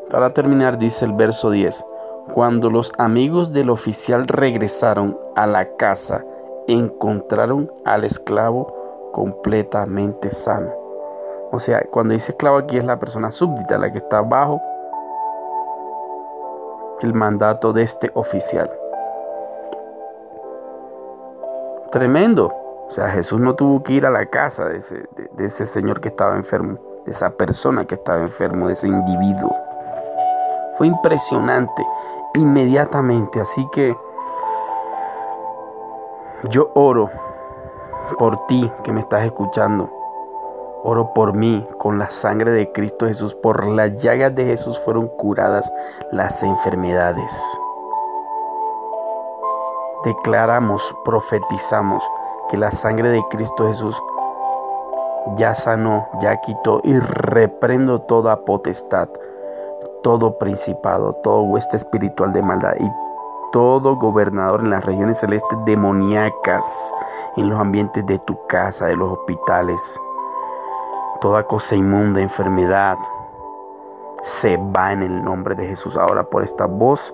para 0.09 0.33
terminar 0.33 0.77
dice 0.77 1.05
el 1.05 1.13
verso 1.13 1.51
10, 1.51 1.85
cuando 2.33 2.69
los 2.69 2.91
amigos 2.97 3.53
del 3.53 3.69
oficial 3.69 4.27
regresaron 4.27 5.17
a 5.35 5.45
la 5.47 5.75
casa, 5.75 6.25
encontraron 6.67 7.71
al 7.85 8.03
esclavo 8.03 9.11
completamente 9.11 10.31
sano. 10.31 10.71
O 11.51 11.59
sea, 11.59 11.83
cuando 11.89 12.13
dice 12.13 12.31
esclavo 12.31 12.57
aquí 12.57 12.77
es 12.77 12.85
la 12.85 12.97
persona 12.97 13.31
súbdita, 13.31 13.77
la 13.77 13.91
que 13.91 13.97
está 13.97 14.21
bajo 14.21 14.61
el 17.01 17.13
mandato 17.13 17.73
de 17.73 17.83
este 17.83 18.11
oficial. 18.13 18.71
Tremendo. 21.91 22.53
O 22.87 22.91
sea, 22.91 23.09
Jesús 23.09 23.39
no 23.39 23.55
tuvo 23.55 23.83
que 23.83 23.93
ir 23.93 24.05
a 24.05 24.09
la 24.09 24.25
casa 24.25 24.65
de 24.65 24.77
ese, 24.77 25.07
de 25.33 25.45
ese 25.45 25.65
señor 25.65 25.99
que 25.99 26.09
estaba 26.09 26.35
enfermo, 26.35 26.77
de 27.05 27.11
esa 27.11 27.31
persona 27.31 27.85
que 27.85 27.95
estaba 27.95 28.19
enfermo, 28.19 28.67
de 28.67 28.73
ese 28.73 28.87
individuo. 28.87 29.55
Fue 30.75 30.87
impresionante, 30.87 31.83
inmediatamente. 32.35 33.39
Así 33.41 33.65
que 33.71 33.95
Yo 36.49 36.71
oro 36.73 37.11
por 38.17 38.47
ti 38.47 38.71
que 38.83 38.91
me 38.91 39.01
estás 39.01 39.25
escuchando. 39.25 39.89
Oro 40.83 41.13
por 41.13 41.35
mí 41.35 41.67
con 41.77 41.99
la 41.99 42.09
sangre 42.09 42.49
de 42.49 42.71
Cristo 42.71 43.05
Jesús. 43.05 43.35
Por 43.35 43.67
las 43.67 44.01
llagas 44.01 44.33
de 44.33 44.45
Jesús 44.45 44.79
fueron 44.79 45.07
curadas 45.07 45.71
las 46.11 46.41
enfermedades. 46.41 47.39
Declaramos, 50.03 50.95
profetizamos 51.05 52.03
que 52.49 52.57
la 52.57 52.71
sangre 52.71 53.09
de 53.09 53.23
Cristo 53.29 53.67
Jesús 53.67 54.01
ya 55.35 55.53
sanó, 55.53 56.07
ya 56.21 56.41
quitó 56.41 56.81
y 56.83 56.97
reprendo 56.97 57.99
toda 57.99 58.45
potestad, 58.45 59.09
todo 60.01 60.39
principado, 60.39 61.13
todo 61.13 61.43
hueste 61.43 61.77
espiritual 61.77 62.33
de 62.33 62.41
maldad 62.41 62.73
y 62.79 63.10
todo 63.51 63.97
gobernador 63.97 64.61
en 64.61 64.69
las 64.69 64.83
regiones 64.83 65.19
celestes 65.19 65.57
demoníacas, 65.65 66.93
en 67.37 67.49
los 67.49 67.59
ambientes 67.59 68.05
de 68.05 68.19
tu 68.19 68.47
casa, 68.47 68.87
de 68.87 68.95
los 68.95 69.11
hospitales. 69.11 69.99
Toda 71.19 71.43
cosa 71.45 71.75
inmunda, 71.75 72.21
enfermedad, 72.21 72.97
se 74.23 74.57
va 74.57 74.93
en 74.93 75.03
el 75.03 75.23
nombre 75.23 75.55
de 75.55 75.67
Jesús. 75.67 75.97
Ahora 75.97 76.23
por 76.23 76.43
esta 76.43 76.65
voz, 76.65 77.13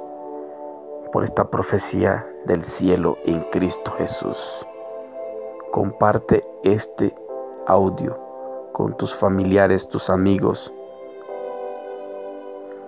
por 1.11 1.23
esta 1.23 1.49
profecía 1.49 2.25
del 2.45 2.63
cielo 2.63 3.17
en 3.25 3.41
Cristo 3.49 3.91
Jesús. 3.97 4.67
Comparte 5.71 6.45
este 6.63 7.15
audio 7.65 8.19
con 8.71 8.95
tus 8.95 9.15
familiares, 9.15 9.87
tus 9.87 10.09
amigos. 10.09 10.73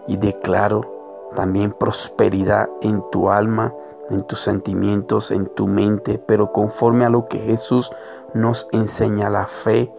Y 0.08 0.18
declaro 0.18 0.99
también 1.36 1.72
prosperidad 1.72 2.70
en 2.82 3.04
tu 3.12 3.30
alma, 3.30 3.74
en 4.10 4.22
tus 4.22 4.40
sentimientos, 4.42 5.32
en 5.32 5.48
tu 5.48 5.68
mente, 5.68 6.18
pero 6.18 6.52
conforme 6.52 7.06
a 7.06 7.10
lo 7.10 7.26
que 7.26 7.40
Jesús 7.40 7.92
nos 8.34 8.68
enseña, 8.72 9.30
la 9.30 9.48
fe 9.48 9.92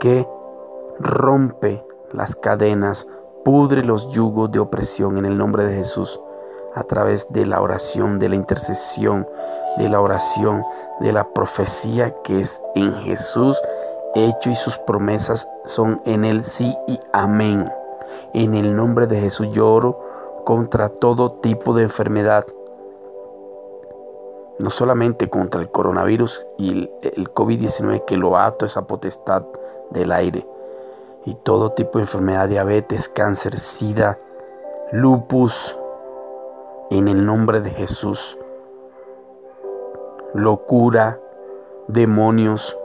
que 0.00 0.28
rompe 0.98 1.84
las 2.12 2.36
cadenas, 2.36 3.06
pudre 3.44 3.84
los 3.84 4.10
yugos 4.12 4.52
de 4.52 4.58
opresión 4.58 5.16
en 5.16 5.24
el 5.24 5.36
nombre 5.36 5.64
de 5.64 5.74
Jesús 5.74 6.20
a 6.74 6.84
través 6.84 7.32
de 7.32 7.46
la 7.46 7.60
oración, 7.60 8.18
de 8.18 8.28
la 8.28 8.36
intercesión, 8.36 9.26
de 9.78 9.88
la 9.88 10.00
oración, 10.00 10.64
de 11.00 11.12
la 11.12 11.32
profecía 11.32 12.14
que 12.22 12.40
es 12.40 12.62
en 12.74 12.92
Jesús 13.02 13.60
hecho 14.14 14.50
y 14.50 14.54
sus 14.54 14.78
promesas 14.78 15.48
son 15.64 16.00
en 16.04 16.24
el 16.24 16.44
sí 16.44 16.76
y 16.86 17.00
amén. 17.12 17.70
En 18.34 18.54
el 18.54 18.76
nombre 18.76 19.06
de 19.06 19.20
Jesús 19.20 19.48
lloro 19.52 20.00
contra 20.44 20.88
todo 20.88 21.30
tipo 21.30 21.74
de 21.74 21.84
enfermedad, 21.84 22.46
no 24.58 24.70
solamente 24.70 25.28
contra 25.28 25.60
el 25.60 25.70
coronavirus 25.70 26.46
y 26.58 26.90
el 27.02 27.32
COVID-19 27.32 28.04
que 28.04 28.16
lo 28.16 28.36
ato 28.36 28.66
esa 28.66 28.86
potestad 28.86 29.44
del 29.90 30.12
aire, 30.12 30.46
y 31.24 31.34
todo 31.34 31.70
tipo 31.70 31.98
de 31.98 32.04
enfermedad, 32.04 32.48
diabetes, 32.48 33.08
cáncer, 33.08 33.58
sida, 33.58 34.18
lupus, 34.92 35.78
en 36.90 37.08
el 37.08 37.24
nombre 37.24 37.60
de 37.60 37.70
Jesús. 37.70 38.38
Locura, 40.34 41.18
demonios, 41.88 42.76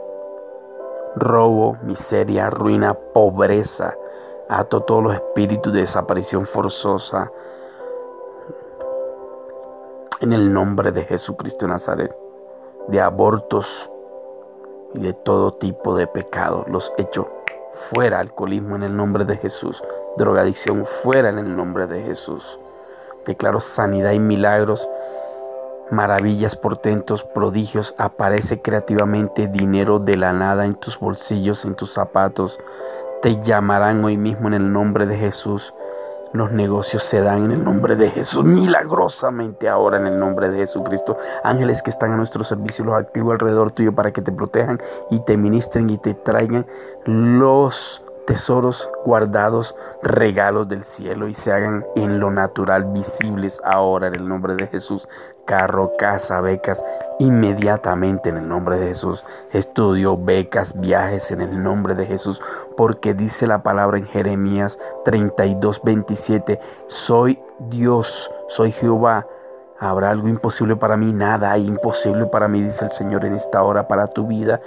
robo, 1.14 1.76
miseria, 1.82 2.48
ruina, 2.48 2.94
pobreza. 2.94 3.94
Ato 4.48 4.80
todos 4.80 5.02
los 5.02 5.14
espíritus 5.14 5.72
de 5.72 5.80
desaparición 5.80 6.46
forzosa. 6.46 7.30
En 10.20 10.32
el 10.32 10.52
nombre 10.52 10.92
de 10.92 11.04
Jesucristo 11.04 11.66
de 11.66 11.72
Nazaret. 11.72 12.16
De 12.88 13.00
abortos 13.00 13.90
y 14.94 15.00
de 15.00 15.12
todo 15.12 15.52
tipo 15.52 15.96
de 15.96 16.06
pecado. 16.06 16.64
Los 16.68 16.92
echo 16.96 17.28
fuera. 17.72 18.20
Alcoholismo 18.20 18.76
en 18.76 18.82
el 18.82 18.96
nombre 18.96 19.24
de 19.24 19.36
Jesús. 19.36 19.82
Drogadicción 20.16 20.86
fuera 20.86 21.28
en 21.28 21.38
el 21.38 21.54
nombre 21.54 21.86
de 21.86 22.02
Jesús. 22.02 22.58
Declaro 23.26 23.60
sanidad 23.60 24.12
y 24.12 24.20
milagros 24.20 24.88
maravillas, 25.90 26.56
portentos, 26.56 27.24
prodigios, 27.24 27.94
aparece 27.98 28.60
creativamente 28.60 29.48
dinero 29.48 29.98
de 29.98 30.16
la 30.16 30.32
nada 30.32 30.64
en 30.66 30.74
tus 30.74 30.98
bolsillos, 30.98 31.64
en 31.64 31.74
tus 31.74 31.92
zapatos. 31.92 32.60
Te 33.22 33.40
llamarán 33.40 34.04
hoy 34.04 34.16
mismo 34.16 34.46
en 34.46 34.54
el 34.54 34.72
nombre 34.72 35.04
de 35.06 35.16
Jesús. 35.16 35.74
Los 36.32 36.52
negocios 36.52 37.02
se 37.02 37.20
dan 37.20 37.46
en 37.46 37.50
el 37.50 37.64
nombre 37.64 37.96
de 37.96 38.10
Jesús, 38.10 38.44
milagrosamente 38.44 39.68
ahora 39.68 39.96
en 39.96 40.06
el 40.06 40.18
nombre 40.20 40.50
de 40.50 40.58
Jesucristo. 40.58 41.16
Ángeles 41.42 41.82
que 41.82 41.90
están 41.90 42.12
a 42.12 42.16
nuestro 42.16 42.44
servicio, 42.44 42.84
los 42.84 42.94
activo 42.94 43.32
alrededor 43.32 43.72
tuyo 43.72 43.92
para 43.92 44.12
que 44.12 44.22
te 44.22 44.30
protejan 44.30 44.78
y 45.10 45.18
te 45.20 45.36
ministren 45.36 45.90
y 45.90 45.98
te 45.98 46.14
traigan 46.14 46.66
los 47.06 48.04
tesoros 48.28 48.90
guardados, 49.06 49.74
regalos 50.02 50.68
del 50.68 50.84
cielo 50.84 51.28
y 51.28 51.34
se 51.34 51.50
hagan 51.50 51.86
en 51.96 52.20
lo 52.20 52.30
natural 52.30 52.84
visibles 52.92 53.62
ahora 53.64 54.08
en 54.08 54.14
el 54.16 54.28
nombre 54.28 54.54
de 54.54 54.66
Jesús. 54.66 55.08
Carro, 55.46 55.92
casa, 55.96 56.42
becas, 56.42 56.84
inmediatamente 57.18 58.28
en 58.28 58.36
el 58.36 58.46
nombre 58.46 58.78
de 58.78 58.88
Jesús. 58.88 59.24
Estudio, 59.50 60.18
becas, 60.18 60.78
viajes 60.78 61.30
en 61.30 61.40
el 61.40 61.62
nombre 61.62 61.94
de 61.94 62.04
Jesús, 62.04 62.42
porque 62.76 63.14
dice 63.14 63.46
la 63.46 63.62
palabra 63.62 63.96
en 63.96 64.04
Jeremías 64.04 64.78
32, 65.06 65.80
27, 65.82 66.60
soy 66.86 67.40
Dios, 67.70 68.30
soy 68.48 68.72
Jehová 68.72 69.26
¿Habrá 69.80 70.10
algo 70.10 70.28
imposible 70.28 70.74
para 70.74 70.96
mí? 70.96 71.12
Nada 71.12 71.52
hay 71.52 71.66
imposible 71.66 72.26
para 72.26 72.48
mí, 72.48 72.60
dice 72.62 72.84
el 72.84 72.90
Señor 72.90 73.24
en 73.24 73.34
esta 73.34 73.62
hora, 73.62 73.86
para 73.86 74.08
tu 74.08 74.26
vida, 74.26 74.60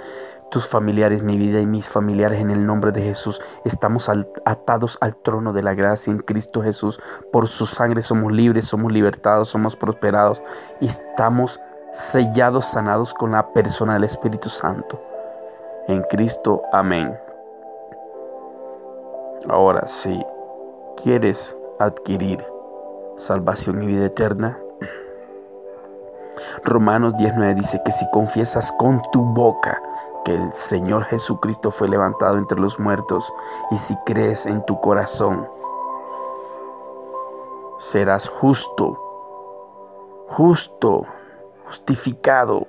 tus 0.50 0.66
familiares, 0.66 1.22
mi 1.22 1.36
vida 1.36 1.60
y 1.60 1.66
mis 1.66 1.88
familiares 1.88 2.40
en 2.40 2.50
el 2.50 2.64
nombre 2.64 2.92
de 2.92 3.02
Jesús. 3.02 3.40
Estamos 3.64 4.10
atados 4.44 4.96
al 5.00 5.16
trono 5.16 5.52
de 5.52 5.62
la 5.62 5.74
gracia 5.74 6.10
en 6.10 6.18
Cristo 6.18 6.62
Jesús. 6.62 6.98
Por 7.30 7.48
su 7.48 7.66
sangre 7.66 8.00
somos 8.00 8.32
libres, 8.32 8.66
somos 8.66 8.90
libertados, 8.90 9.50
somos 9.50 9.76
prosperados 9.76 10.42
y 10.80 10.86
estamos 10.86 11.60
sellados, 11.92 12.64
sanados 12.64 13.12
con 13.12 13.32
la 13.32 13.52
persona 13.52 13.94
del 13.94 14.04
Espíritu 14.04 14.48
Santo. 14.48 14.98
En 15.88 16.02
Cristo, 16.02 16.62
amén. 16.72 17.14
Ahora, 19.48 19.88
si 19.88 20.24
quieres 21.02 21.56
adquirir 21.78 22.42
salvación 23.16 23.82
y 23.82 23.86
vida 23.86 24.06
eterna, 24.06 24.58
Romanos 26.64 27.16
19 27.16 27.54
dice 27.54 27.82
que 27.84 27.92
si 27.92 28.08
confiesas 28.10 28.72
con 28.72 29.02
tu 29.12 29.22
boca 29.22 29.82
que 30.24 30.34
el 30.34 30.52
Señor 30.52 31.04
Jesucristo 31.04 31.70
fue 31.70 31.88
levantado 31.88 32.38
entre 32.38 32.58
los 32.58 32.78
muertos 32.78 33.32
y 33.70 33.78
si 33.78 33.96
crees 34.06 34.46
en 34.46 34.64
tu 34.64 34.80
corazón, 34.80 35.48
serás 37.78 38.28
justo, 38.28 38.98
justo, 40.28 41.04
justificado. 41.66 42.66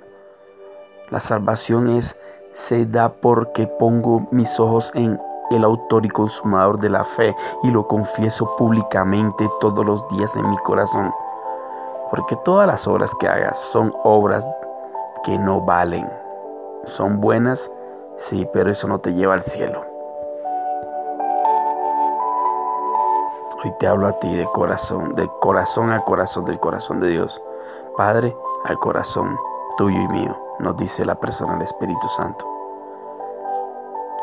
La 1.09 1.19
salvación 1.19 1.89
es, 1.89 2.19
se 2.53 2.85
da 2.85 3.13
porque 3.13 3.67
pongo 3.67 4.27
mis 4.31 4.59
ojos 4.59 4.91
en 4.95 5.21
el 5.51 5.63
autor 5.63 6.05
y 6.05 6.09
consumador 6.09 6.79
de 6.79 6.89
la 6.89 7.03
fe 7.03 7.35
y 7.61 7.69
lo 7.69 7.87
confieso 7.87 8.55
públicamente 8.55 9.47
todos 9.59 9.85
los 9.85 10.07
días 10.09 10.35
en 10.35 10.49
mi 10.49 10.57
corazón. 10.57 11.13
Porque 12.13 12.35
todas 12.35 12.67
las 12.67 12.87
obras 12.87 13.15
que 13.15 13.27
hagas 13.27 13.57
son 13.57 13.91
obras 14.03 14.47
que 15.23 15.39
no 15.39 15.61
valen. 15.61 16.07
Son 16.85 17.19
buenas, 17.19 17.71
sí, 18.17 18.47
pero 18.53 18.69
eso 18.69 18.87
no 18.87 18.99
te 18.99 19.15
lleva 19.15 19.33
al 19.33 19.41
cielo. 19.41 19.83
Hoy 23.63 23.73
te 23.79 23.87
hablo 23.87 24.07
a 24.07 24.19
ti 24.19 24.31
de 24.31 24.45
corazón, 24.45 25.15
de 25.15 25.27
corazón 25.39 25.91
a 25.91 26.03
corazón, 26.03 26.45
del 26.45 26.59
corazón 26.59 26.99
de 26.99 27.07
Dios. 27.07 27.41
Padre 27.97 28.37
al 28.63 28.77
corazón 28.77 29.35
tuyo 29.75 29.99
y 29.99 30.07
mío, 30.09 30.39
nos 30.59 30.77
dice 30.77 31.05
la 31.05 31.15
persona 31.15 31.53
del 31.53 31.63
Espíritu 31.63 32.07
Santo. 32.09 32.45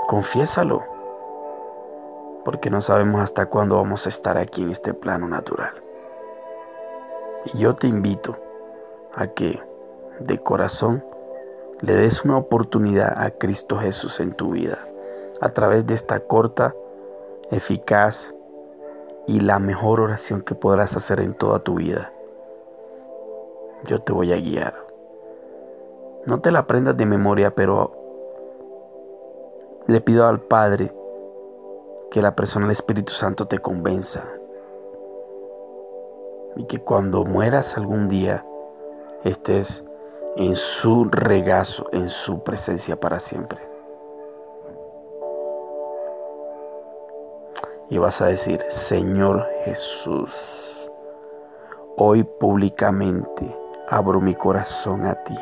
Confiésalo, 0.07 0.85
porque 2.45 2.71
no 2.71 2.83
sabemos 2.83 3.21
hasta 3.21 3.47
cuándo 3.47 3.75
vamos 3.75 4.07
a 4.07 4.11
estar 4.11 4.39
aquí 4.39 4.63
en 4.63 4.71
este 4.71 4.95
plano 4.95 5.27
natural. 5.27 5.90
Y 7.47 7.59
yo 7.59 7.75
te 7.75 7.87
invito 7.87 8.37
a 9.15 9.29
que 9.29 9.61
de 10.21 10.39
corazón 10.39 11.05
le 11.81 11.95
des 11.95 12.25
una 12.25 12.37
oportunidad 12.37 13.15
a 13.17 13.31
Cristo 13.31 13.79
Jesús 13.79 14.21
en 14.21 14.33
tu 14.33 14.51
vida 14.51 14.79
a 15.41 15.51
través 15.51 15.87
de 15.87 15.95
esta 15.95 16.21
corta, 16.21 16.75
eficaz 17.51 18.35
y 19.27 19.41
la 19.41 19.59
mejor 19.59 20.01
oración 20.01 20.43
que 20.43 20.55
podrás 20.55 20.97
hacer 20.97 21.21
en 21.21 21.35
toda 21.35 21.61
tu 21.61 21.77
vida. 21.77 22.13
Yo 23.85 24.01
te 24.01 24.13
voy 24.13 24.33
a 24.33 24.37
guiar. 24.37 24.75
No 26.27 26.41
te 26.41 26.51
la 26.51 26.61
aprendas 26.61 26.97
de 26.97 27.07
memoria, 27.07 27.55
pero 27.55 27.97
le 29.87 30.01
pido 30.03 30.27
al 30.27 30.41
Padre 30.41 30.93
que 32.11 32.21
la 32.21 32.37
persona 32.37 32.67
del 32.67 32.73
Espíritu 32.73 33.15
Santo 33.15 33.47
te 33.47 33.59
convenza 33.59 34.40
y 36.61 36.65
que 36.65 36.79
cuando 36.79 37.25
mueras 37.25 37.79
algún 37.79 38.11
día 38.11 38.45
estés 39.25 39.83
en 40.37 40.57
su 40.57 41.05
regazo, 41.05 41.87
en 41.91 42.11
su 42.11 42.43
presencia 42.43 43.01
para 43.01 43.19
siempre. 43.19 43.59
Y 47.89 47.97
vas 47.97 48.21
a 48.21 48.27
decir, 48.27 48.63
Señor 48.69 49.49
Jesús, 49.65 50.91
hoy 51.97 52.25
públicamente 52.25 53.57
abro 53.89 54.21
mi 54.21 54.35
corazón 54.35 55.07
a 55.07 55.15
ti. 55.25 55.39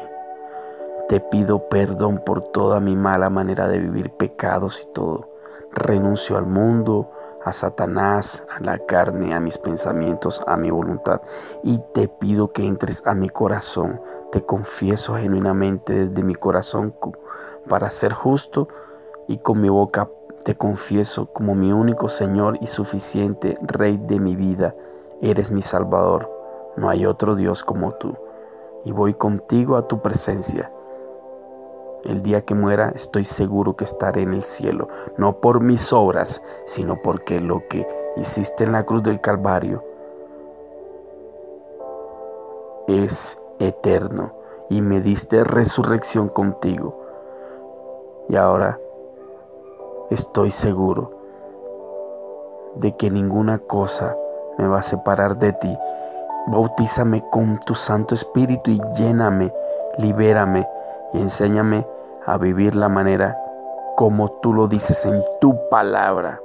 Te 1.08 1.18
pido 1.18 1.68
perdón 1.68 2.22
por 2.24 2.42
toda 2.42 2.78
mi 2.78 2.94
mala 2.94 3.28
manera 3.28 3.66
de 3.66 3.80
vivir 3.80 4.12
pecados 4.12 4.84
y 4.84 4.92
todo. 4.92 5.30
Renuncio 5.72 6.38
al 6.38 6.46
mundo, 6.46 7.10
a 7.48 7.52
Satanás, 7.52 8.44
a 8.50 8.62
la 8.62 8.78
carne, 8.78 9.34
a 9.34 9.40
mis 9.40 9.58
pensamientos, 9.58 10.42
a 10.46 10.56
mi 10.56 10.70
voluntad. 10.70 11.20
Y 11.62 11.80
te 11.94 12.08
pido 12.08 12.48
que 12.48 12.66
entres 12.66 13.06
a 13.06 13.14
mi 13.14 13.28
corazón. 13.28 14.00
Te 14.32 14.44
confieso 14.44 15.16
genuinamente 15.16 16.06
desde 16.06 16.22
mi 16.22 16.34
corazón 16.34 16.94
para 17.68 17.90
ser 17.90 18.12
justo 18.12 18.68
y 19.26 19.38
con 19.38 19.60
mi 19.60 19.68
boca 19.68 20.08
te 20.44 20.56
confieso 20.56 21.26
como 21.32 21.54
mi 21.54 21.72
único 21.72 22.08
Señor 22.08 22.58
y 22.60 22.66
suficiente 22.66 23.56
Rey 23.62 23.98
de 23.98 24.20
mi 24.20 24.36
vida. 24.36 24.74
Eres 25.20 25.50
mi 25.50 25.62
Salvador. 25.62 26.30
No 26.76 26.88
hay 26.88 27.06
otro 27.06 27.34
Dios 27.34 27.64
como 27.64 27.92
tú. 27.92 28.16
Y 28.84 28.92
voy 28.92 29.14
contigo 29.14 29.76
a 29.76 29.88
tu 29.88 30.00
presencia 30.00 30.70
el 32.04 32.22
día 32.22 32.42
que 32.42 32.54
muera 32.54 32.92
estoy 32.94 33.24
seguro 33.24 33.76
que 33.76 33.84
estaré 33.84 34.22
en 34.22 34.34
el 34.34 34.44
cielo, 34.44 34.88
no 35.16 35.40
por 35.40 35.60
mis 35.62 35.92
obras, 35.92 36.42
sino 36.64 37.00
porque 37.02 37.40
lo 37.40 37.66
que 37.68 37.86
hiciste 38.16 38.64
en 38.64 38.72
la 38.72 38.84
cruz 38.84 39.02
del 39.02 39.20
Calvario 39.20 39.84
es 42.86 43.38
eterno 43.58 44.32
y 44.70 44.82
me 44.82 45.00
diste 45.00 45.44
resurrección 45.44 46.28
contigo. 46.28 46.98
Y 48.28 48.36
ahora 48.36 48.78
estoy 50.10 50.50
seguro 50.50 51.12
de 52.76 52.96
que 52.96 53.10
ninguna 53.10 53.58
cosa 53.58 54.16
me 54.58 54.68
va 54.68 54.80
a 54.80 54.82
separar 54.82 55.38
de 55.38 55.52
ti. 55.52 55.76
Bautízame 56.46 57.24
con 57.30 57.58
tu 57.60 57.74
Santo 57.74 58.14
Espíritu 58.14 58.70
y 58.70 58.80
lléname, 58.94 59.52
libérame 59.98 60.66
y 61.12 61.20
enséñame 61.20 61.86
a 62.26 62.36
vivir 62.38 62.74
la 62.74 62.88
manera 62.88 63.38
como 63.96 64.28
tú 64.40 64.52
lo 64.52 64.68
dices 64.68 65.06
en 65.06 65.24
tu 65.40 65.68
palabra. 65.68 66.40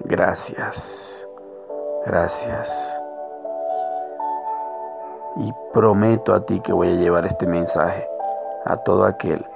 Gracias, 0.00 1.28
gracias. 2.04 3.00
Y 5.36 5.52
prometo 5.72 6.34
a 6.34 6.44
ti 6.44 6.60
que 6.60 6.72
voy 6.72 6.90
a 6.90 6.94
llevar 6.94 7.24
este 7.24 7.46
mensaje 7.46 8.06
a 8.64 8.76
todo 8.76 9.04
aquel 9.04 9.46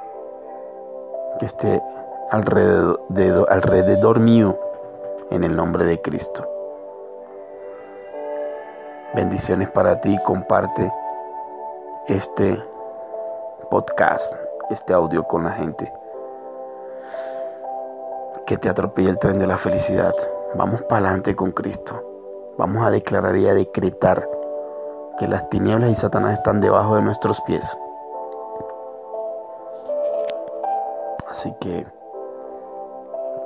que 1.38 1.46
esté 1.46 1.82
alrededor, 2.30 3.46
alrededor 3.50 4.20
mío 4.20 4.58
en 5.30 5.44
el 5.44 5.54
nombre 5.54 5.84
de 5.84 6.00
Cristo. 6.00 6.48
Bendiciones 9.14 9.70
para 9.70 10.00
ti, 10.00 10.18
comparte 10.24 10.90
este 12.08 12.71
podcast, 13.72 14.36
este 14.68 14.92
audio 14.92 15.24
con 15.24 15.44
la 15.44 15.52
gente. 15.52 15.90
Que 18.44 18.58
te 18.58 18.68
atropelle 18.68 19.08
el 19.08 19.18
tren 19.18 19.38
de 19.38 19.46
la 19.46 19.56
felicidad. 19.56 20.12
Vamos 20.54 20.82
para 20.82 21.06
adelante 21.06 21.34
con 21.34 21.52
Cristo. 21.52 22.04
Vamos 22.58 22.86
a 22.86 22.90
declarar 22.90 23.34
y 23.36 23.48
a 23.48 23.54
decretar 23.54 24.28
que 25.18 25.26
las 25.26 25.48
tinieblas 25.48 25.88
y 25.88 25.94
Satanás 25.94 26.34
están 26.34 26.60
debajo 26.60 26.96
de 26.96 27.02
nuestros 27.02 27.40
pies. 27.46 27.78
Así 31.30 31.54
que 31.58 31.86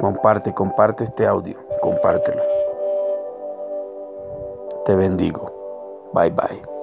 comparte, 0.01 0.55
comparte 0.55 1.05
este 1.05 1.25
audio, 1.25 1.57
compártelo. 1.81 2.43
Te 4.85 4.97
bendigo. 4.97 6.11
Bye 6.13 6.31
bye. 6.31 6.76